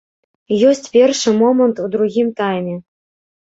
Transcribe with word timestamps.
Ёсць 0.69 0.87
першы 0.95 1.33
момант 1.41 1.83
у 1.85 1.91
другім 1.97 2.33
тайме. 2.41 2.75